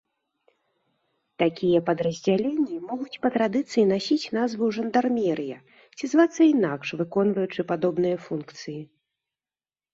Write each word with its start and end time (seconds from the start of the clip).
Такія 1.43 1.79
падраздзяленні 1.89 2.77
могуць 2.89 3.19
па 3.27 3.31
традыцыі 3.37 3.83
насіць 3.93 4.31
назву 4.39 4.71
жандармерыя 4.79 5.57
ці 5.97 6.05
звацца 6.17 6.41
інакш, 6.57 6.87
выконваючы 7.05 7.61
падобныя 7.75 8.17
функцыі. 8.27 8.79